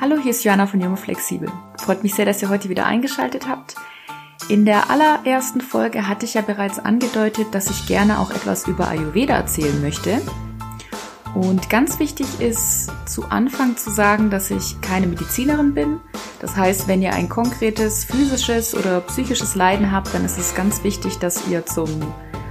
[0.00, 1.52] Hallo, hier ist Joanna von Junge Flexibel.
[1.76, 3.74] Freut mich sehr, dass ihr heute wieder eingeschaltet habt.
[4.48, 8.88] In der allerersten Folge hatte ich ja bereits angedeutet, dass ich gerne auch etwas über
[8.88, 10.22] Ayurveda erzählen möchte.
[11.34, 16.00] Und ganz wichtig ist zu Anfang zu sagen, dass ich keine Medizinerin bin.
[16.40, 20.82] Das heißt, wenn ihr ein konkretes physisches oder psychisches Leiden habt, dann ist es ganz
[20.82, 21.90] wichtig, dass ihr zum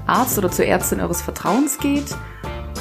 [0.06, 2.16] Arzt oder zur Ärztin eures Vertrauens geht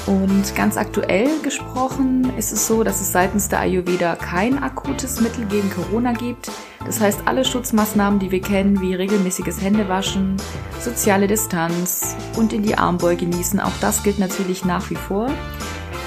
[0.06, 5.44] und ganz aktuell gesprochen ist es so, dass es seitens der Ayurveda kein akutes Mittel
[5.46, 6.50] gegen Corona gibt.
[6.84, 10.36] Das heißt, alle Schutzmaßnahmen, die wir kennen, wie regelmäßiges Händewaschen,
[10.80, 15.30] soziale Distanz und in die Armbeuge genießen, auch das gilt natürlich nach wie vor.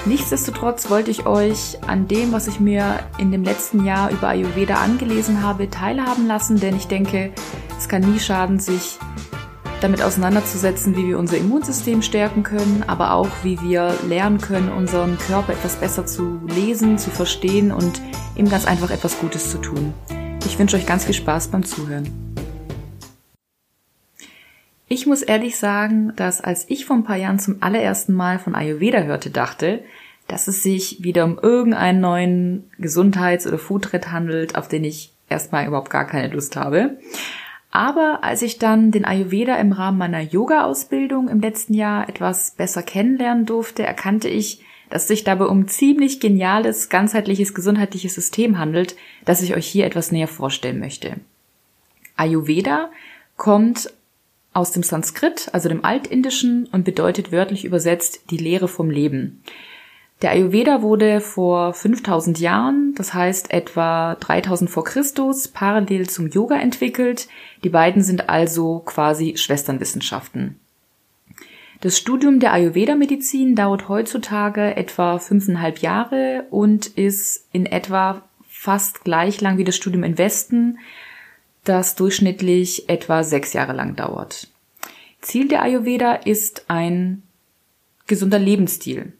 [0.04, 4.74] Nichtsdestotrotz wollte ich euch an dem, was ich mir in dem letzten Jahr über Ayurveda
[4.74, 7.32] angelesen habe, teilhaben lassen, denn ich denke,
[7.78, 8.98] es kann nie schaden, sich
[9.82, 15.18] damit auseinanderzusetzen, wie wir unser Immunsystem stärken können, aber auch wie wir lernen können, unseren
[15.18, 18.00] Körper etwas besser zu lesen, zu verstehen und
[18.36, 19.92] ihm ganz einfach etwas Gutes zu tun.
[20.46, 22.08] Ich wünsche euch ganz viel Spaß beim Zuhören.
[24.88, 28.54] Ich muss ehrlich sagen, dass als ich vor ein paar Jahren zum allerersten Mal von
[28.54, 29.82] Ayurveda hörte, dachte,
[30.28, 35.66] dass es sich wieder um irgendeinen neuen Gesundheits- oder Foodtrend handelt, auf den ich erstmal
[35.66, 36.98] überhaupt gar keine Lust habe.
[37.72, 42.82] Aber als ich dann den Ayurveda im Rahmen meiner Yoga-Ausbildung im letzten Jahr etwas besser
[42.82, 49.40] kennenlernen durfte, erkannte ich, dass sich dabei um ziemlich geniales, ganzheitliches, gesundheitliches System handelt, das
[49.40, 51.16] ich euch hier etwas näher vorstellen möchte.
[52.14, 52.90] Ayurveda
[53.38, 53.90] kommt
[54.52, 59.42] aus dem Sanskrit, also dem Altindischen, und bedeutet wörtlich übersetzt die Lehre vom Leben.
[60.22, 66.60] Der Ayurveda wurde vor 5000 Jahren, das heißt etwa 3000 vor Christus, parallel zum Yoga
[66.60, 67.26] entwickelt.
[67.64, 70.60] Die beiden sind also quasi Schwesternwissenschaften.
[71.80, 79.40] Das Studium der Ayurveda-Medizin dauert heutzutage etwa fünfeinhalb Jahre und ist in etwa fast gleich
[79.40, 80.78] lang wie das Studium im Westen,
[81.64, 84.46] das durchschnittlich etwa sechs Jahre lang dauert.
[85.20, 87.24] Ziel der Ayurveda ist ein
[88.06, 89.14] gesunder Lebensstil.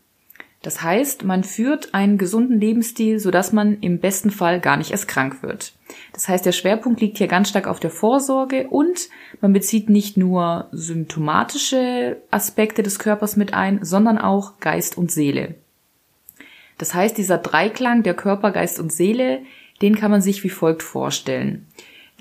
[0.62, 5.08] Das heißt, man führt einen gesunden Lebensstil, sodass man im besten Fall gar nicht erst
[5.08, 5.72] krank wird.
[6.12, 9.08] Das heißt, der Schwerpunkt liegt hier ganz stark auf der Vorsorge und
[9.40, 15.56] man bezieht nicht nur symptomatische Aspekte des Körpers mit ein, sondern auch Geist und Seele.
[16.78, 19.42] Das heißt, dieser Dreiklang der Körper, Geist und Seele,
[19.82, 21.66] den kann man sich wie folgt vorstellen.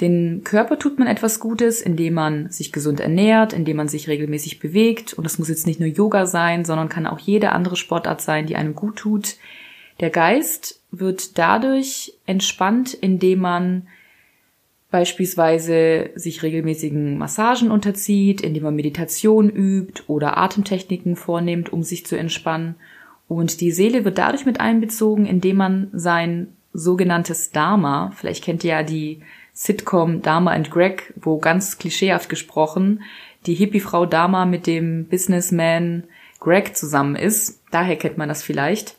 [0.02, 4.60] Den Körper tut man etwas Gutes, indem man sich gesund ernährt, indem man sich regelmäßig
[4.60, 5.14] bewegt.
[5.14, 8.48] Und das muss jetzt nicht nur Yoga sein, sondern kann auch jede andere Sportart sein,
[8.48, 9.36] die einem gut tut.
[10.00, 13.88] Der Geist wird dadurch entspannt, indem man
[14.90, 22.18] beispielsweise sich regelmäßigen Massagen unterzieht, indem man Meditation übt oder Atemtechniken vornimmt, um sich zu
[22.18, 22.76] entspannen.
[23.28, 28.72] Und die Seele wird dadurch mit einbezogen, indem man sein sogenanntes Dharma, vielleicht kennt ihr
[28.72, 29.22] ja die
[29.54, 33.04] Sitcom Dharma and Greg, wo ganz klischeehaft gesprochen
[33.46, 36.04] die Hippie-Frau Dharma mit dem Businessman
[36.40, 37.60] Greg zusammen ist.
[37.72, 38.96] Daher kennt man das vielleicht.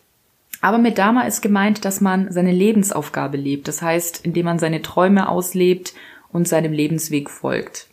[0.61, 3.69] Aber mit Dharma ist gemeint, dass man seine Lebensaufgabe lebt.
[3.69, 5.95] Das heißt, indem man seine Träume auslebt
[6.31, 7.89] und seinem Lebensweg folgt.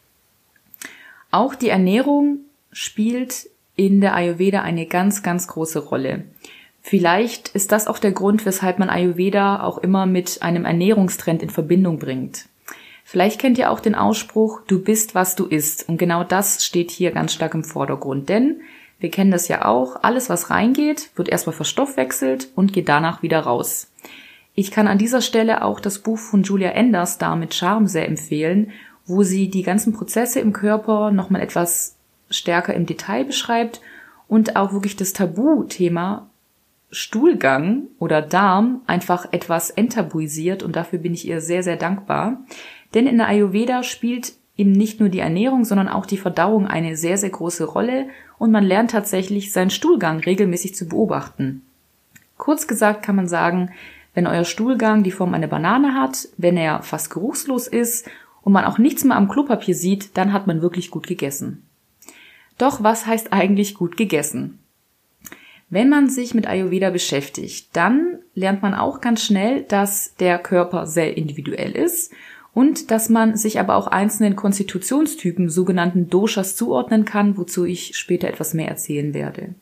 [1.31, 2.40] Auch die Ernährung
[2.72, 6.25] spielt in der Ayurveda eine ganz, ganz große Rolle.
[6.81, 11.50] Vielleicht ist das auch der Grund, weshalb man Ayurveda auch immer mit einem Ernährungstrend in
[11.50, 12.47] Verbindung bringt.
[13.03, 15.89] Vielleicht kennt ihr auch den Ausspruch, du bist, was du isst.
[15.89, 18.29] Und genau das steht hier ganz stark im Vordergrund.
[18.29, 18.62] Denn
[19.00, 23.39] wir kennen das ja auch, alles, was reingeht, wird erstmal verstoffwechselt und geht danach wieder
[23.39, 23.91] raus.
[24.53, 28.07] Ich kann an dieser Stelle auch das Buch von Julia Enders da mit Charme sehr
[28.07, 28.72] empfehlen,
[29.06, 31.95] wo sie die ganzen Prozesse im Körper nochmal etwas
[32.29, 33.81] stärker im Detail beschreibt
[34.28, 36.28] und auch wirklich das Tabuthema
[36.91, 42.41] Stuhlgang oder Darm einfach etwas enttabuisiert und dafür bin ich ihr sehr, sehr dankbar.
[42.94, 46.97] Denn in der Ayurveda spielt eben nicht nur die Ernährung, sondern auch die Verdauung eine
[46.97, 51.61] sehr, sehr große Rolle und man lernt tatsächlich seinen Stuhlgang regelmäßig zu beobachten.
[52.38, 53.71] Kurz gesagt kann man sagen,
[54.13, 58.09] wenn euer Stuhlgang die Form einer Banane hat, wenn er fast geruchslos ist
[58.42, 61.63] und man auch nichts mehr am Klopapier sieht, dann hat man wirklich gut gegessen.
[62.57, 64.59] Doch was heißt eigentlich gut gegessen?
[65.69, 70.88] Wenn man sich mit Ayurveda beschäftigt, dann lernt man auch ganz schnell, dass der Körper
[70.88, 72.12] sehr individuell ist
[72.54, 78.27] und dass man sich aber auch einzelnen Konstitutionstypen, sogenannten Doshas, zuordnen kann, wozu ich später
[78.27, 79.54] etwas mehr erzählen werde.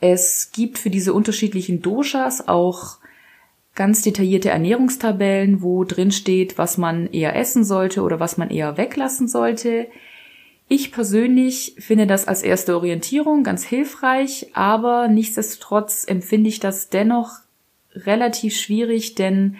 [0.00, 2.98] Es gibt für diese unterschiedlichen Doshas auch
[3.74, 8.76] ganz detaillierte Ernährungstabellen, wo drin steht, was man eher essen sollte oder was man eher
[8.76, 9.88] weglassen sollte.
[10.68, 17.30] Ich persönlich finde das als erste Orientierung ganz hilfreich, aber nichtsdestotrotz empfinde ich das dennoch
[17.94, 19.56] relativ schwierig, denn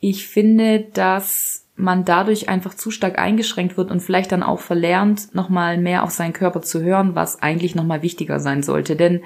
[0.00, 5.34] Ich finde, dass man dadurch einfach zu stark eingeschränkt wird und vielleicht dann auch verlernt,
[5.34, 8.96] nochmal mehr auf seinen Körper zu hören, was eigentlich nochmal wichtiger sein sollte.
[8.96, 9.22] Denn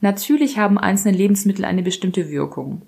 [0.00, 2.82] natürlich haben einzelne Lebensmittel eine bestimmte Wirkung.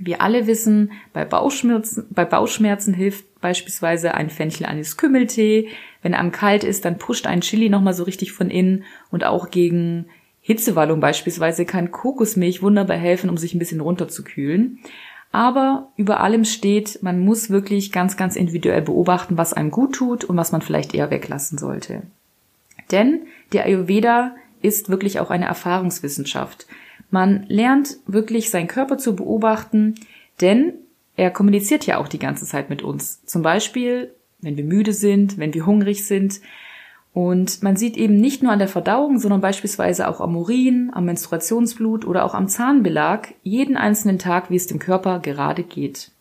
[0.00, 5.68] Wir alle wissen, bei Bauchschmerzen, bei Bauchschmerzen hilft beispielsweise ein Fenchel eines Kümmeltee.
[6.02, 9.50] Wenn einem kalt ist, dann pusht ein Chili nochmal so richtig von innen und auch
[9.50, 10.06] gegen
[10.40, 14.78] Hitzewallung beispielsweise kann Kokosmilch wunderbar helfen, um sich ein bisschen runterzukühlen.
[15.30, 20.24] Aber über allem steht, man muss wirklich ganz, ganz individuell beobachten, was einem gut tut
[20.24, 22.02] und was man vielleicht eher weglassen sollte.
[22.90, 26.66] Denn der Ayurveda ist wirklich auch eine Erfahrungswissenschaft.
[27.10, 29.96] Man lernt wirklich seinen Körper zu beobachten,
[30.40, 30.74] denn
[31.18, 33.24] er kommuniziert ja auch die ganze Zeit mit uns.
[33.24, 36.40] Zum Beispiel, wenn wir müde sind, wenn wir hungrig sind.
[37.12, 41.06] Und man sieht eben nicht nur an der Verdauung, sondern beispielsweise auch am Urin, am
[41.06, 46.12] Menstruationsblut oder auch am Zahnbelag jeden einzelnen Tag, wie es dem Körper gerade geht.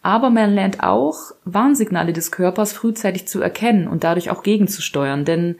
[0.00, 5.56] Aber man lernt auch, Warnsignale des Körpers frühzeitig zu erkennen und dadurch auch gegenzusteuern, denn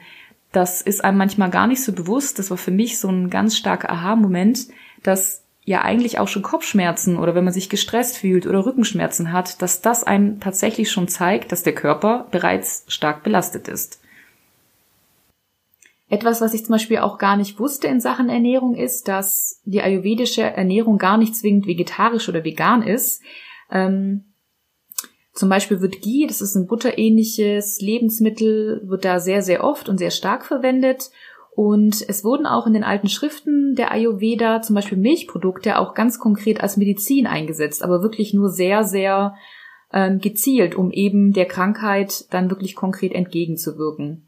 [0.52, 2.38] das ist einem manchmal gar nicht so bewusst.
[2.38, 4.68] Das war für mich so ein ganz starker Aha-Moment,
[5.02, 9.62] dass ja eigentlich auch schon Kopfschmerzen oder wenn man sich gestresst fühlt oder Rückenschmerzen hat,
[9.62, 14.00] dass das einem tatsächlich schon zeigt, dass der Körper bereits stark belastet ist.
[16.10, 19.80] Etwas, was ich zum Beispiel auch gar nicht wusste in Sachen Ernährung, ist, dass die
[19.80, 23.22] ayurvedische Ernährung gar nicht zwingend vegetarisch oder vegan ist.
[23.70, 24.24] Ähm,
[25.32, 29.98] zum Beispiel wird Ghee, das ist ein butterähnliches Lebensmittel, wird da sehr, sehr oft und
[29.98, 31.10] sehr stark verwendet.
[31.56, 36.18] Und es wurden auch in den alten Schriften der Ayurveda zum Beispiel Milchprodukte auch ganz
[36.18, 39.36] konkret als Medizin eingesetzt, aber wirklich nur sehr, sehr
[39.92, 44.26] ähm, gezielt, um eben der Krankheit dann wirklich konkret entgegenzuwirken.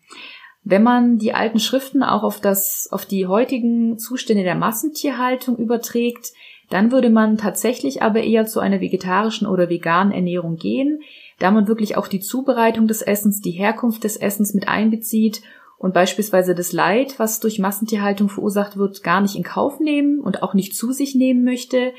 [0.63, 6.33] Wenn man die alten Schriften auch auf das, auf die heutigen Zustände der Massentierhaltung überträgt,
[6.71, 11.01] dann würde man tatsächlich aber eher zu einer vegetarischen oder veganen Ernährung gehen,
[11.39, 15.43] da man wirklich auch die Zubereitung des Essens, die Herkunft des Essens mit einbezieht
[15.79, 20.43] und beispielsweise das Leid, was durch Massentierhaltung verursacht wird, gar nicht in Kauf nehmen und
[20.43, 21.93] auch nicht zu sich nehmen möchte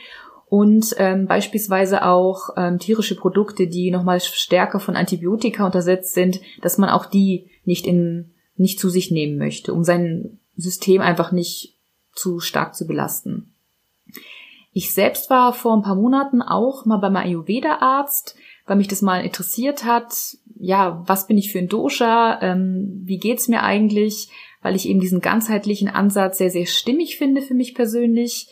[0.50, 6.77] und ähm, beispielsweise auch ähm, tierische Produkte, die nochmal stärker von Antibiotika untersetzt sind, dass
[6.77, 11.77] man auch die nicht in nicht zu sich nehmen möchte, um sein System einfach nicht
[12.13, 13.53] zu stark zu belasten.
[14.74, 18.35] Ich selbst war vor ein paar Monaten auch mal beim Ayurveda-Arzt,
[18.68, 20.14] weil mich das mal interessiert hat.
[20.60, 22.40] Ja, was bin ich für ein Dosha?
[22.42, 24.30] Ähm, wie geht's mir eigentlich?
[24.62, 28.50] Weil ich eben diesen ganzheitlichen Ansatz sehr, sehr stimmig finde für mich persönlich.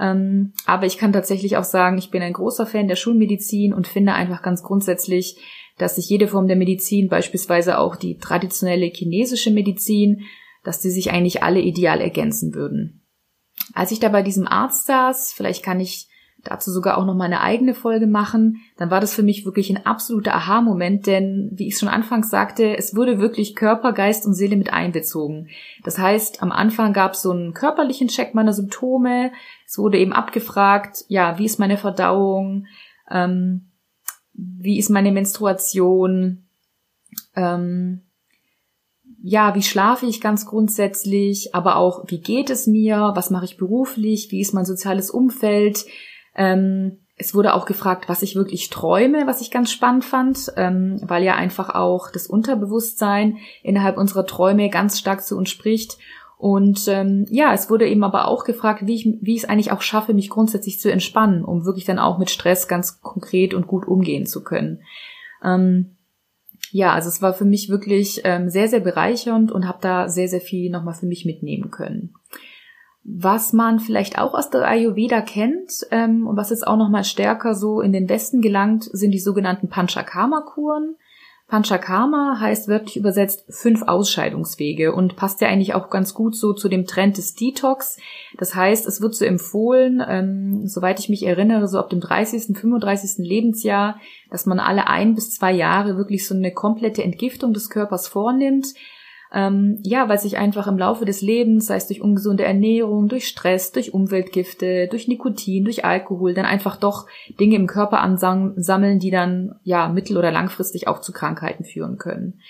[0.00, 3.86] Ähm, aber ich kann tatsächlich auch sagen, ich bin ein großer Fan der Schulmedizin und
[3.86, 5.36] finde einfach ganz grundsätzlich,
[5.78, 10.22] dass sich jede Form der Medizin, beispielsweise auch die traditionelle chinesische Medizin,
[10.64, 13.06] dass die sich eigentlich alle ideal ergänzen würden.
[13.74, 16.08] Als ich da bei diesem Arzt saß, vielleicht kann ich
[16.44, 19.70] dazu sogar auch noch mal eine eigene Folge machen, dann war das für mich wirklich
[19.70, 24.34] ein absoluter Aha-Moment, denn wie ich schon anfangs sagte, es wurde wirklich Körper, Geist und
[24.34, 25.48] Seele mit einbezogen.
[25.84, 29.32] Das heißt, am Anfang gab es so einen körperlichen Check meiner Symptome,
[29.66, 32.66] es wurde eben abgefragt, ja, wie ist meine Verdauung,
[33.10, 33.68] ähm,
[34.34, 36.44] wie ist meine Menstruation,
[37.36, 38.02] ähm,
[39.22, 43.56] ja, wie schlafe ich ganz grundsätzlich, aber auch, wie geht es mir, was mache ich
[43.56, 45.84] beruflich, wie ist mein soziales Umfeld.
[46.34, 51.00] Ähm, es wurde auch gefragt, was ich wirklich träume, was ich ganz spannend fand, ähm,
[51.02, 55.98] weil ja einfach auch das Unterbewusstsein innerhalb unserer Träume ganz stark zu uns spricht.
[56.38, 59.82] Und ähm, ja, es wurde eben aber auch gefragt, wie ich, wie es eigentlich auch
[59.82, 63.86] schaffe, mich grundsätzlich zu entspannen, um wirklich dann auch mit Stress ganz konkret und gut
[63.86, 64.80] umgehen zu können.
[65.44, 65.96] Ähm,
[66.72, 70.26] ja, also es war für mich wirklich ähm, sehr, sehr bereichernd und habe da sehr,
[70.26, 72.14] sehr viel nochmal für mich mitnehmen können.
[73.04, 77.54] Was man vielleicht auch aus der Ayurveda kennt ähm, und was jetzt auch nochmal stärker
[77.54, 80.96] so in den Westen gelangt, sind die sogenannten Panchakarma-Kuren.
[81.48, 86.68] Panchakarma heißt wörtlich übersetzt fünf Ausscheidungswege und passt ja eigentlich auch ganz gut so zu
[86.68, 87.98] dem Trend des Detox.
[88.38, 92.56] Das heißt, es wird so empfohlen, ähm, soweit ich mich erinnere, so ab dem 30.,
[92.56, 93.18] 35.
[93.18, 98.08] Lebensjahr, dass man alle ein bis zwei Jahre wirklich so eine komplette Entgiftung des Körpers
[98.08, 98.68] vornimmt
[99.32, 103.26] ähm, ja, weil sich einfach im Laufe des Lebens, sei es durch ungesunde Ernährung, durch
[103.26, 107.06] Stress, durch Umweltgifte, durch Nikotin, durch Alkohol, dann einfach doch
[107.40, 112.40] Dinge im Körper ansammeln, die dann ja mittel- oder langfristig auch zu Krankheiten führen können.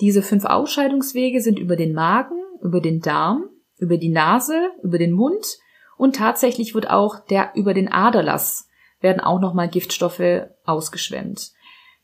[0.00, 3.44] Diese fünf Ausscheidungswege sind über den Magen, über den Darm,
[3.78, 5.58] über die Nase, über den Mund
[5.96, 8.68] und tatsächlich wird auch der über den Aderlass
[9.00, 11.52] werden auch nochmal Giftstoffe ausgeschwemmt.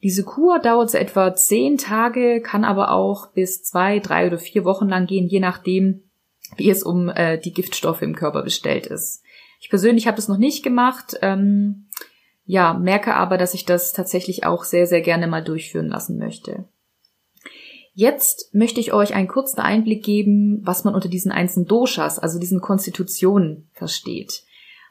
[0.03, 4.65] Diese Kur dauert so etwa zehn Tage, kann aber auch bis zwei, drei oder vier
[4.65, 6.03] Wochen lang gehen, je nachdem,
[6.57, 9.23] wie es um äh, die Giftstoffe im Körper bestellt ist.
[9.61, 11.17] Ich persönlich habe das noch nicht gemacht.
[11.23, 11.89] Ähm,
[12.45, 16.65] ja, merke aber, dass ich das tatsächlich auch sehr, sehr gerne mal durchführen lassen möchte.
[17.95, 22.41] Jetzt möchte ich euch einen kurzen Einblick geben, was man unter diesen einzelnen Doshas, also
[22.41, 24.43] diesen Konstitutionen, versteht.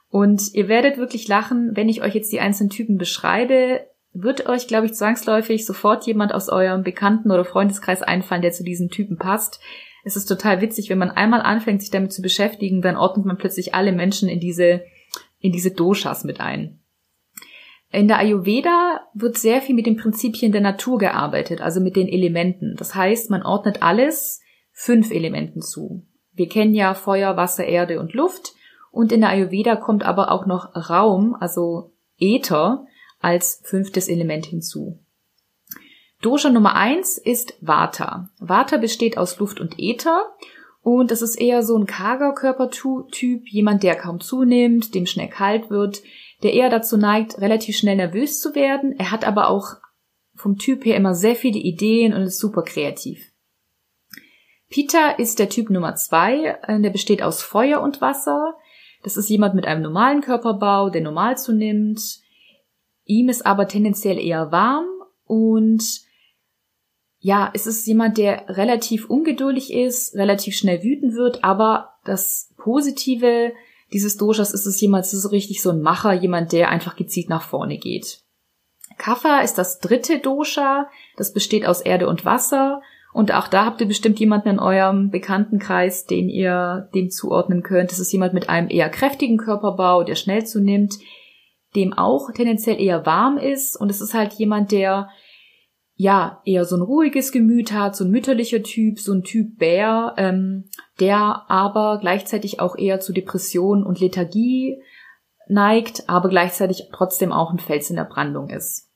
[0.09, 3.81] Und ihr werdet wirklich lachen, wenn ich euch jetzt die einzelnen Typen beschreibe,
[4.13, 8.63] wird euch, glaube ich, zwangsläufig sofort jemand aus eurem Bekannten- oder Freundeskreis einfallen, der zu
[8.63, 9.59] diesen Typen passt.
[10.03, 13.37] Es ist total witzig, wenn man einmal anfängt, sich damit zu beschäftigen, dann ordnet man
[13.37, 14.83] plötzlich alle Menschen in diese,
[15.39, 16.79] in diese Doshas mit ein.
[17.91, 22.07] In der Ayurveda wird sehr viel mit den Prinzipien der Natur gearbeitet, also mit den
[22.07, 22.75] Elementen.
[22.77, 24.41] Das heißt, man ordnet alles
[24.71, 26.05] fünf Elementen zu.
[26.31, 28.53] Wir kennen ja Feuer, Wasser, Erde und Luft.
[28.91, 32.85] Und in der Ayurveda kommt aber auch noch Raum, also Äther,
[33.21, 34.99] als fünftes Element hinzu.
[36.21, 38.29] Dosha Nummer eins ist Vata.
[38.39, 40.25] Vata besteht aus Luft und Äther
[40.81, 45.69] und das ist eher so ein karger Körpertyp, jemand, der kaum zunimmt, dem schnell kalt
[45.69, 46.01] wird,
[46.43, 48.95] der eher dazu neigt, relativ schnell nervös zu werden.
[48.97, 49.77] Er hat aber auch
[50.35, 53.31] vom Typ her immer sehr viele Ideen und ist super kreativ.
[54.69, 58.55] Peter ist der Typ Nummer zwei, äh, der besteht aus Feuer und Wasser.
[59.03, 62.20] Das ist jemand mit einem normalen Körperbau, der normal zunimmt.
[63.11, 64.85] Ihm ist aber tendenziell eher warm
[65.25, 65.83] und
[67.19, 73.51] ja, es ist jemand, der relativ ungeduldig ist, relativ schnell wütend wird, aber das Positive
[73.91, 77.27] dieses Doshas ist es jemand, es ist richtig so ein Macher, jemand, der einfach gezielt
[77.27, 78.21] nach vorne geht.
[78.97, 83.81] Kapha ist das dritte Dosha, das besteht aus Erde und Wasser und auch da habt
[83.81, 87.91] ihr bestimmt jemanden in eurem Bekanntenkreis, den ihr dem zuordnen könnt.
[87.91, 90.97] Das ist jemand mit einem eher kräftigen Körperbau, der schnell zunimmt,
[91.75, 95.09] dem auch tendenziell eher warm ist und es ist halt jemand, der
[96.01, 100.15] ja, eher so ein ruhiges Gemüt hat, so ein mütterlicher Typ, so ein Typ Bär,
[100.17, 100.65] ähm,
[100.99, 104.81] der aber gleichzeitig auch eher zu Depression und Lethargie
[105.47, 108.89] neigt, aber gleichzeitig trotzdem auch ein Fels in der Brandung ist.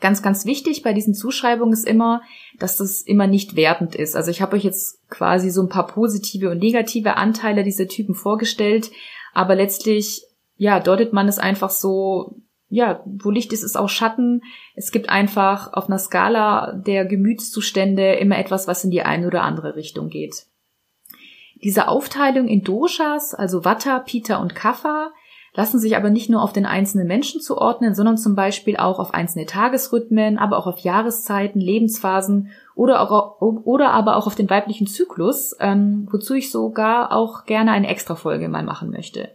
[0.00, 2.22] Ganz, ganz wichtig bei diesen Zuschreibungen ist immer,
[2.58, 4.16] dass das immer nicht wertend ist.
[4.16, 8.16] Also ich habe euch jetzt quasi so ein paar positive und negative Anteile dieser Typen
[8.16, 8.90] vorgestellt,
[9.32, 10.24] aber letztlich,
[10.62, 12.36] ja, deutet man es einfach so
[12.68, 14.42] ja, wo Licht ist, ist auch Schatten.
[14.76, 19.42] Es gibt einfach auf einer Skala der Gemütszustände immer etwas, was in die eine oder
[19.42, 20.46] andere Richtung geht.
[21.62, 25.10] Diese Aufteilung in Doshas, also Vata, Pita und Kapha,
[25.52, 29.12] lassen sich aber nicht nur auf den einzelnen Menschen zuordnen, sondern zum Beispiel auch auf
[29.12, 34.86] einzelne Tagesrhythmen, aber auch auf Jahreszeiten, Lebensphasen oder, auch, oder aber auch auf den weiblichen
[34.86, 39.28] Zyklus, ähm, wozu ich sogar auch gerne eine Extra-Folge mal machen möchte.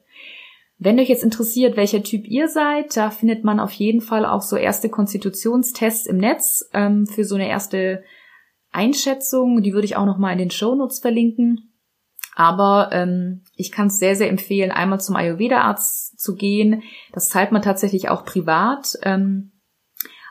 [0.79, 4.41] Wenn euch jetzt interessiert, welcher Typ ihr seid, da findet man auf jeden Fall auch
[4.41, 8.03] so erste Konstitutionstests im Netz ähm, für so eine erste
[8.71, 9.63] Einschätzung.
[9.63, 11.73] Die würde ich auch noch mal in den Shownotes verlinken.
[12.35, 16.83] Aber ähm, ich kann es sehr, sehr empfehlen, einmal zum Ayurveda-Arzt zu gehen.
[17.11, 18.93] Das zahlt man tatsächlich auch privat.
[19.01, 19.53] Ähm,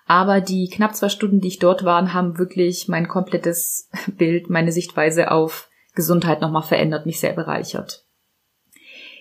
[0.07, 4.71] aber die knapp zwei Stunden, die ich dort war, haben wirklich mein komplettes Bild, meine
[4.71, 8.06] Sichtweise auf Gesundheit nochmal verändert, mich sehr bereichert.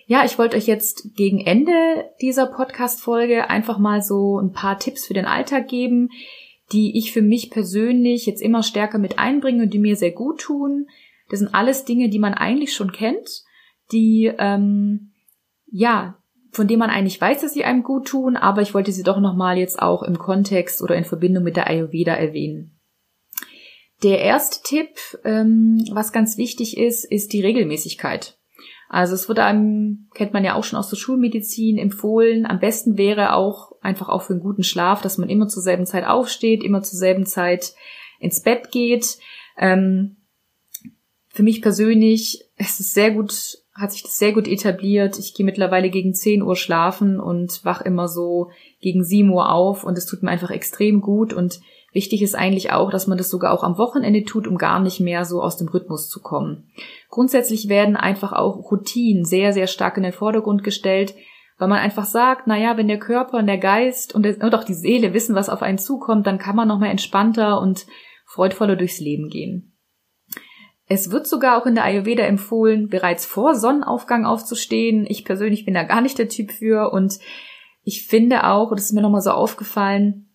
[0.08, 1.72] Ja, ich wollte euch jetzt gegen Ende
[2.20, 6.10] dieser Podcast-Folge einfach mal so ein paar Tipps für den Alltag geben,
[6.72, 10.40] die ich für mich persönlich jetzt immer stärker mit einbringe und die mir sehr gut
[10.40, 10.86] tun.
[11.28, 13.42] Das sind alles Dinge, die man eigentlich schon kennt,
[13.90, 15.10] die, ähm,
[15.66, 16.16] ja,
[16.52, 19.18] von denen man eigentlich weiß, dass sie einem gut tun, aber ich wollte sie doch
[19.18, 22.78] nochmal jetzt auch im Kontext oder in Verbindung mit der Ayurveda erwähnen.
[24.04, 24.88] Der erste Tipp,
[25.24, 28.35] ähm, was ganz wichtig ist, ist die Regelmäßigkeit.
[28.88, 32.46] Also es wird einem, kennt man ja auch schon aus der Schulmedizin, empfohlen.
[32.46, 35.86] Am besten wäre auch einfach auch für einen guten Schlaf, dass man immer zur selben
[35.86, 37.74] Zeit aufsteht, immer zur selben Zeit
[38.20, 39.18] ins Bett geht.
[39.58, 40.16] Ähm,
[41.28, 45.18] für mich persönlich es ist sehr gut, hat sich das sehr gut etabliert.
[45.18, 48.50] Ich gehe mittlerweile gegen 10 Uhr schlafen und wach immer so
[48.80, 51.60] gegen 7 Uhr auf und es tut mir einfach extrem gut und
[51.96, 55.00] Wichtig ist eigentlich auch, dass man das sogar auch am Wochenende tut, um gar nicht
[55.00, 56.70] mehr so aus dem Rhythmus zu kommen.
[57.08, 61.14] Grundsätzlich werden einfach auch Routinen sehr, sehr stark in den Vordergrund gestellt,
[61.56, 64.54] weil man einfach sagt, na ja, wenn der Körper und der Geist und, der, und
[64.54, 67.86] auch die Seele wissen, was auf einen zukommt, dann kann man noch mal entspannter und
[68.26, 69.74] freudvoller durchs Leben gehen.
[70.88, 75.06] Es wird sogar auch in der Ayurveda empfohlen, bereits vor Sonnenaufgang aufzustehen.
[75.08, 77.18] Ich persönlich bin da gar nicht der Typ für und
[77.84, 80.25] ich finde auch, und das ist mir nochmal so aufgefallen,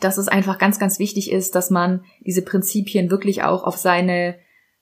[0.00, 4.36] dass es einfach ganz, ganz wichtig ist, dass man diese Prinzipien wirklich auch auf seine,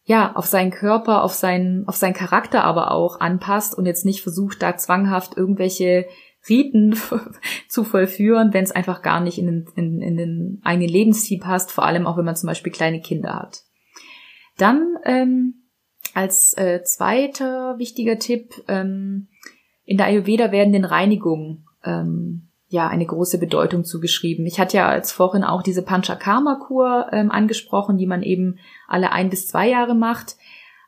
[0.05, 4.23] ja, auf seinen Körper, auf seinen, auf seinen Charakter aber auch anpasst und jetzt nicht
[4.23, 6.07] versucht, da zwanghaft irgendwelche
[6.49, 6.97] Riten
[7.69, 11.73] zu vollführen, wenn es einfach gar nicht in den, in, in den eigenen Lebensstil passt,
[11.73, 13.63] vor allem auch wenn man zum Beispiel kleine Kinder hat.
[14.57, 15.65] Dann ähm,
[16.15, 19.29] als äh, zweiter wichtiger Tipp, ähm,
[19.85, 24.45] in der Ayurveda werden den Reinigungen ähm, ja eine große Bedeutung zugeschrieben.
[24.45, 29.31] Ich hatte ja als vorhin auch diese Panchakarma-Kur ähm, angesprochen, die man eben alle ein
[29.31, 30.37] bis zwei Jahre macht.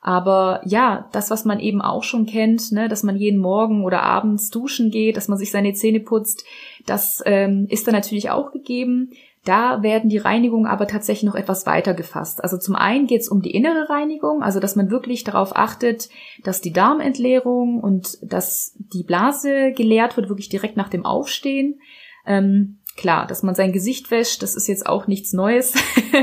[0.03, 4.03] Aber ja, das, was man eben auch schon kennt, ne, dass man jeden Morgen oder
[4.03, 6.45] abends duschen geht, dass man sich seine Zähne putzt,
[6.87, 9.11] das ähm, ist dann natürlich auch gegeben.
[9.47, 12.43] Da werden die Reinigungen aber tatsächlich noch etwas weiter gefasst.
[12.43, 16.09] Also zum einen geht es um die innere Reinigung, also dass man wirklich darauf achtet,
[16.43, 21.81] dass die Darmentleerung und dass die Blase geleert wird, wirklich direkt nach dem Aufstehen.
[22.27, 25.75] Ähm, klar, dass man sein Gesicht wäscht, das ist jetzt auch nichts Neues.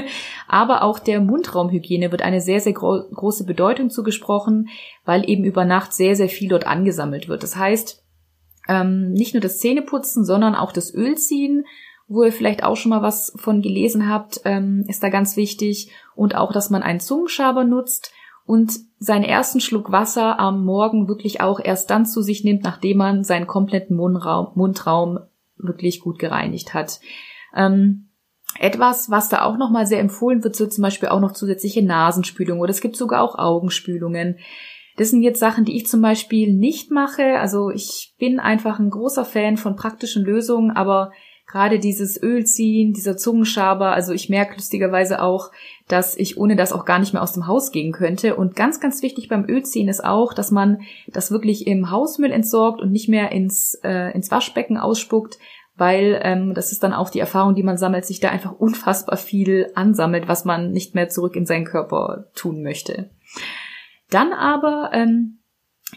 [0.50, 4.68] aber auch der Mundraumhygiene wird eine sehr, sehr gro große Bedeutung zugesprochen,
[5.06, 7.42] weil eben über Nacht sehr, sehr viel dort angesammelt wird.
[7.42, 8.03] Das heißt,
[8.68, 11.65] ähm, nicht nur das Zähneputzen, sondern auch das Ölziehen
[12.07, 15.91] wo ihr vielleicht auch schon mal was von gelesen habt, ähm, ist da ganz wichtig.
[16.15, 18.12] Und auch, dass man einen Zungenschaber nutzt
[18.45, 22.98] und seinen ersten Schluck Wasser am Morgen wirklich auch erst dann zu sich nimmt, nachdem
[22.98, 25.19] man seinen kompletten Mundraum, Mundraum
[25.57, 27.00] wirklich gut gereinigt hat.
[27.55, 28.10] Ähm,
[28.60, 32.62] etwas, was da auch nochmal sehr empfohlen wird, sind zum Beispiel auch noch zusätzliche Nasenspülungen
[32.62, 34.38] oder es gibt sogar auch Augenspülungen.
[34.98, 37.39] Das sind jetzt Sachen, die ich zum Beispiel nicht mache.
[37.39, 41.12] Also ich bin einfach ein großer Fan von praktischen Lösungen, aber
[41.47, 45.51] gerade dieses Ölziehen, dieser Zungenschaber, also ich merke lustigerweise auch,
[45.88, 48.35] dass ich ohne das auch gar nicht mehr aus dem Haus gehen könnte.
[48.35, 52.81] Und ganz, ganz wichtig beim Ölziehen ist auch, dass man das wirklich im Hausmüll entsorgt
[52.81, 55.38] und nicht mehr ins, äh, ins Waschbecken ausspuckt,
[55.75, 59.17] weil ähm, das ist dann auch die Erfahrung, die man sammelt, sich da einfach unfassbar
[59.17, 63.09] viel ansammelt, was man nicht mehr zurück in seinen Körper tun möchte.
[64.09, 65.39] Dann aber ähm,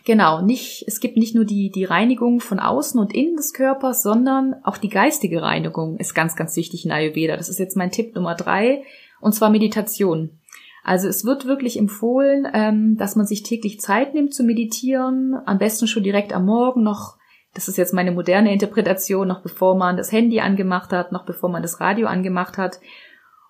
[0.05, 4.03] Genau, nicht, es gibt nicht nur die, die Reinigung von außen und innen des Körpers,
[4.03, 7.37] sondern auch die geistige Reinigung ist ganz, ganz wichtig in Ayurveda.
[7.37, 8.85] Das ist jetzt mein Tipp Nummer drei,
[9.21, 10.39] und zwar Meditation.
[10.85, 15.59] Also es wird wirklich empfohlen, ähm, dass man sich täglich Zeit nimmt zu meditieren, am
[15.59, 17.17] besten schon direkt am Morgen noch,
[17.55, 21.49] das ist jetzt meine moderne Interpretation, noch bevor man das Handy angemacht hat, noch bevor
[21.49, 22.79] man das Radio angemacht hat.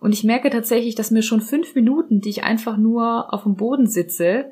[0.00, 3.56] Und ich merke tatsächlich, dass mir schon fünf Minuten, die ich einfach nur auf dem
[3.56, 4.46] Boden sitze,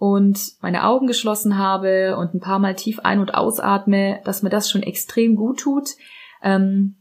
[0.00, 4.48] und meine Augen geschlossen habe und ein paar Mal tief ein- und ausatme, dass mir
[4.48, 5.90] das schon extrem gut tut.
[6.42, 6.96] Ähm,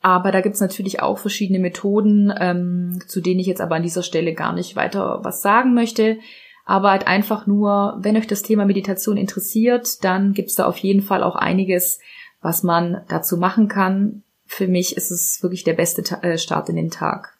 [0.00, 4.02] aber da gibt's natürlich auch verschiedene Methoden, ähm, zu denen ich jetzt aber an dieser
[4.02, 6.18] Stelle gar nicht weiter was sagen möchte.
[6.66, 11.02] Aber halt einfach nur, wenn euch das Thema Meditation interessiert, dann gibt's da auf jeden
[11.02, 12.00] Fall auch einiges,
[12.42, 14.24] was man dazu machen kann.
[14.44, 17.38] Für mich ist es wirklich der beste äh, Start in den Tag.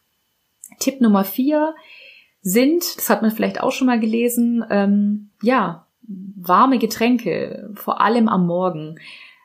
[0.79, 1.75] Tipp Nummer vier
[2.40, 5.87] sind, das hat man vielleicht auch schon mal gelesen, ähm, ja,
[6.37, 8.98] warme Getränke, vor allem am Morgen.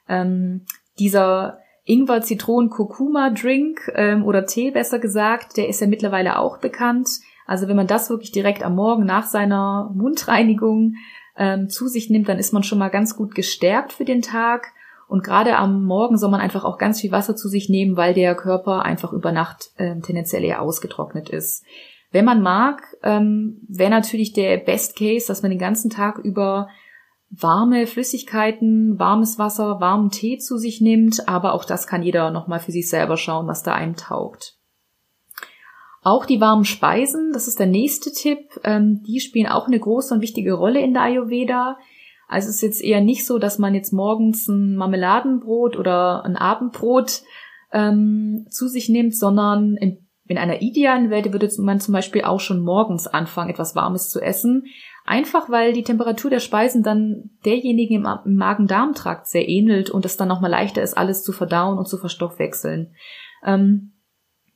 [0.08, 0.65] Ähm,
[0.99, 7.10] dieser Ingwer-Zitronen-Kurkuma-Drink ähm, oder Tee besser gesagt, der ist ja mittlerweile auch bekannt.
[7.45, 10.95] Also wenn man das wirklich direkt am Morgen nach seiner Mundreinigung
[11.36, 14.71] ähm, zu sich nimmt, dann ist man schon mal ganz gut gestärkt für den Tag.
[15.10, 18.13] Und gerade am Morgen soll man einfach auch ganz viel Wasser zu sich nehmen, weil
[18.13, 21.65] der Körper einfach über Nacht äh, tendenziell eher ausgetrocknet ist.
[22.13, 26.69] Wenn man mag, ähm, wäre natürlich der Best Case, dass man den ganzen Tag über
[27.32, 32.60] warme Flüssigkeiten, warmes Wasser, warmen Tee zu sich nimmt, aber auch das kann jeder nochmal
[32.60, 34.60] für sich selber schauen, was da einem taugt.
[36.04, 40.13] Auch die warmen Speisen, das ist der nächste Tipp, ähm, die spielen auch eine große
[40.13, 41.80] und wichtige Rolle in der Ayurveda.
[42.28, 46.36] Also es ist jetzt eher nicht so, dass man jetzt morgens ein Marmeladenbrot oder ein
[46.36, 47.23] Abendbrot
[47.71, 52.39] ähm, zu sich nimmt, sondern im in einer idealen Welt würde man zum Beispiel auch
[52.39, 54.65] schon morgens anfangen, etwas Warmes zu essen.
[55.05, 60.29] Einfach weil die Temperatur der Speisen dann derjenigen im Magen-Darm-Trakt sehr ähnelt und es dann
[60.29, 62.95] nochmal leichter ist, alles zu verdauen und zu verstoffwechseln.
[63.45, 63.91] Ähm,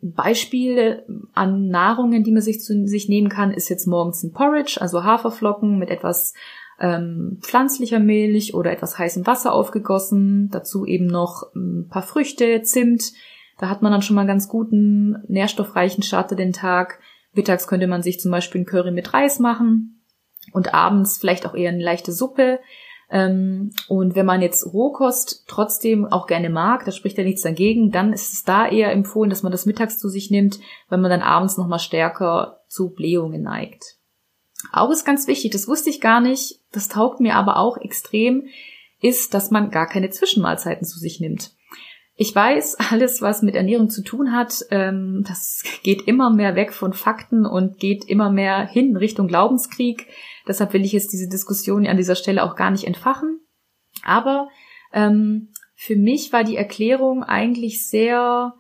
[0.02, 4.78] Beispiele an Nahrungen, die man sich zu sich nehmen kann, ist jetzt morgens ein Porridge,
[4.80, 6.34] also Haferflocken mit etwas
[6.80, 10.50] ähm, pflanzlicher Milch oder etwas heißem Wasser aufgegossen.
[10.50, 13.12] Dazu eben noch ein paar Früchte, Zimt,
[13.58, 17.00] da hat man dann schon mal ganz guten, nährstoffreichen Start den Tag.
[17.34, 20.04] Mittags könnte man sich zum Beispiel ein Curry mit Reis machen
[20.54, 22.60] und abends vielleicht auch eher eine leichte Suppe.
[23.10, 27.92] Ähm, und wenn man jetzt Rohkost trotzdem auch gerne mag, da spricht ja nichts dagegen,
[27.92, 31.12] dann ist es da eher empfohlen, dass man das mittags zu sich nimmt, wenn man
[31.12, 33.98] dann abends nochmal stärker zu Blähungen neigt.
[34.72, 38.48] Auch ist ganz wichtig, das wusste ich gar nicht, das taugt mir aber auch extrem,
[39.02, 41.52] ist, dass man gar keine Zwischenmahlzeiten zu sich nimmt.
[42.20, 46.74] Ich weiß, alles, was mit Ernährung zu tun hat, ähm, das geht immer mehr weg
[46.74, 50.08] von Fakten und geht immer mehr hin Richtung Glaubenskrieg.
[50.48, 53.42] Deshalb will ich jetzt diese Diskussion an dieser Stelle auch gar nicht entfachen.
[54.04, 54.50] Aber
[54.94, 58.56] ähm, für mich war die Erklärung eigentlich sehr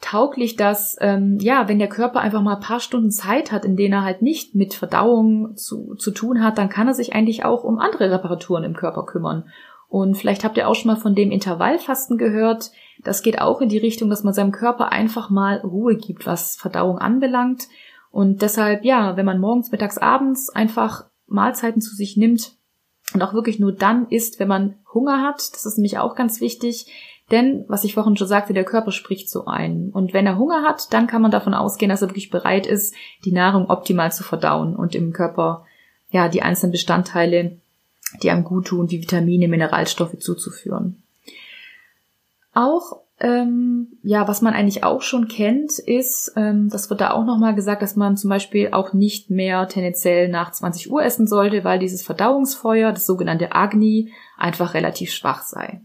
[0.00, 3.76] tauglich, dass ähm, ja, wenn der Körper einfach mal ein paar Stunden Zeit hat, in
[3.76, 7.44] denen er halt nicht mit Verdauung zu, zu tun hat, dann kann er sich eigentlich
[7.44, 9.44] auch um andere Reparaturen im Körper kümmern.
[9.90, 12.70] Und vielleicht habt ihr auch schon mal von dem Intervallfasten gehört.
[13.02, 16.54] Das geht auch in die Richtung, dass man seinem Körper einfach mal Ruhe gibt, was
[16.54, 17.66] Verdauung anbelangt.
[18.12, 22.52] Und deshalb, ja, wenn man morgens, mittags, abends einfach Mahlzeiten zu sich nimmt
[23.14, 26.40] und auch wirklich nur dann isst, wenn man Hunger hat, das ist nämlich auch ganz
[26.40, 26.86] wichtig.
[27.32, 29.90] Denn, was ich vorhin schon sagte, der Körper spricht so ein.
[29.92, 32.94] Und wenn er Hunger hat, dann kann man davon ausgehen, dass er wirklich bereit ist,
[33.24, 35.64] die Nahrung optimal zu verdauen und im Körper,
[36.10, 37.58] ja, die einzelnen Bestandteile
[38.22, 41.02] die einem gut tun, wie Vitamine, Mineralstoffe zuzuführen.
[42.52, 47.26] Auch ähm, ja, was man eigentlich auch schon kennt, ist, ähm, das wird da auch
[47.26, 51.62] nochmal gesagt, dass man zum Beispiel auch nicht mehr tendenziell nach 20 Uhr essen sollte,
[51.62, 55.82] weil dieses Verdauungsfeuer, das sogenannte Agni, einfach relativ schwach sei.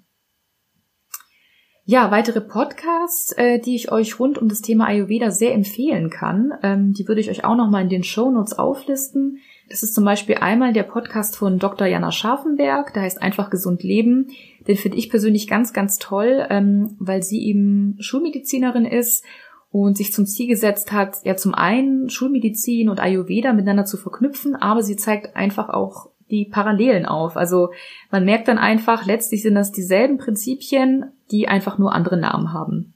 [1.83, 6.53] Ja, weitere Podcasts, äh, die ich euch rund um das Thema Ayurveda sehr empfehlen kann,
[6.63, 9.39] ähm, die würde ich euch auch nochmal in den Show Notes auflisten.
[9.69, 11.87] Das ist zum Beispiel einmal der Podcast von Dr.
[11.87, 14.27] Jana Scharfenberg, der heißt einfach gesund leben.
[14.67, 19.25] Den finde ich persönlich ganz, ganz toll, ähm, weil sie eben Schulmedizinerin ist
[19.71, 24.55] und sich zum Ziel gesetzt hat, ja zum einen Schulmedizin und Ayurveda miteinander zu verknüpfen,
[24.55, 27.35] aber sie zeigt einfach auch die Parallelen auf.
[27.35, 27.71] Also
[28.11, 32.93] man merkt dann einfach, letztlich sind das dieselben Prinzipien, die einfach nur andere Namen haben.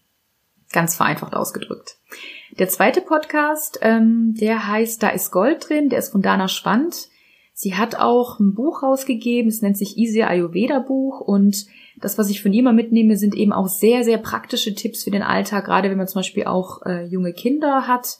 [0.71, 1.97] Ganz vereinfacht ausgedrückt.
[2.59, 7.07] Der zweite Podcast, ähm, der heißt Da ist Gold drin, der ist von Dana Schwand.
[7.53, 11.65] Sie hat auch ein Buch rausgegeben, es nennt sich Easy Ayurveda Buch und
[12.01, 15.11] das, was ich von ihr mal mitnehme, sind eben auch sehr, sehr praktische Tipps für
[15.11, 18.17] den Alltag, gerade wenn man zum Beispiel auch äh, junge Kinder hat.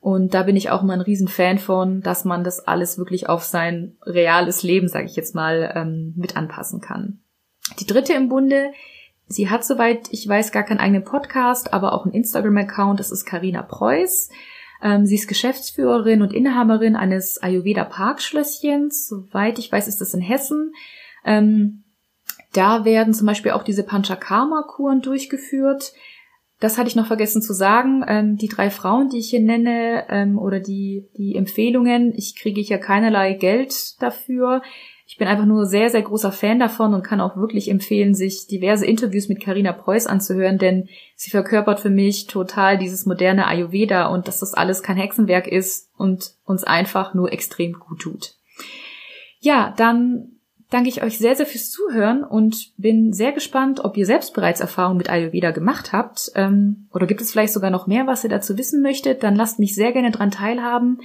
[0.00, 3.42] Und da bin ich auch immer ein Riesenfan von, dass man das alles wirklich auf
[3.42, 7.20] sein reales Leben, sage ich jetzt mal, ähm, mit anpassen kann.
[7.80, 8.70] Die dritte im Bunde
[9.28, 12.98] Sie hat, soweit ich weiß, gar keinen eigenen Podcast, aber auch einen Instagram-Account.
[12.98, 14.30] Das ist Karina Preuß.
[14.82, 19.08] Ähm, sie ist Geschäftsführerin und Inhaberin eines Ayurveda Parkschlösschens.
[19.08, 20.72] Soweit ich weiß, ist das in Hessen.
[21.24, 21.84] Ähm,
[22.54, 25.92] da werden zum Beispiel auch diese Panchakarma-Kuren durchgeführt.
[26.60, 28.04] Das hatte ich noch vergessen zu sagen.
[28.08, 32.78] Ähm, die drei Frauen, die ich hier nenne, oder die, die Empfehlungen, ich kriege hier
[32.78, 34.62] keinerlei Geld dafür.
[35.10, 38.46] Ich bin einfach nur sehr, sehr großer Fan davon und kann auch wirklich empfehlen, sich
[38.46, 44.08] diverse Interviews mit Karina Preuß anzuhören, denn sie verkörpert für mich total dieses moderne Ayurveda
[44.08, 48.34] und dass das alles kein Hexenwerk ist und uns einfach nur extrem gut tut.
[49.40, 50.32] Ja, dann
[50.68, 54.60] danke ich euch sehr, sehr fürs Zuhören und bin sehr gespannt, ob ihr selbst bereits
[54.60, 56.30] Erfahrungen mit Ayurveda gemacht habt.
[56.34, 59.22] Ähm, oder gibt es vielleicht sogar noch mehr, was ihr dazu wissen möchtet?
[59.22, 61.00] Dann lasst mich sehr gerne dran teilhaben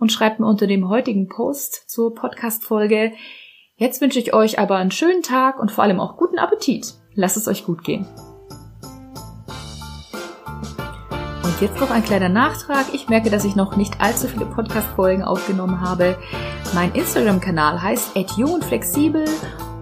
[0.00, 3.12] und schreibt mir unter dem heutigen Post zur Podcast-Folge,
[3.76, 6.94] Jetzt wünsche ich euch aber einen schönen Tag und vor allem auch guten Appetit.
[7.14, 8.06] Lasst es euch gut gehen.
[11.42, 12.86] Und jetzt noch ein kleiner Nachtrag.
[12.92, 16.16] Ich merke, dass ich noch nicht allzu viele Podcast-Folgen aufgenommen habe.
[16.72, 19.24] Mein Instagram-Kanal heißt @jungundflexibel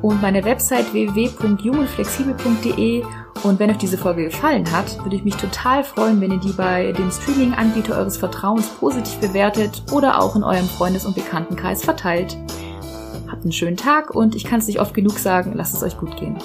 [0.01, 3.05] und meine Website www.jungundflexibel.de.
[3.43, 6.53] Und wenn euch diese Folge gefallen hat, würde ich mich total freuen, wenn ihr die
[6.53, 12.39] bei dem Streaming-Anbieter eures Vertrauens positiv bewertet oder auch in eurem Freundes- und Bekanntenkreis verteilt.
[13.43, 16.17] Einen schönen Tag und ich kann es nicht oft genug sagen, lasst es euch gut
[16.17, 16.37] gehen.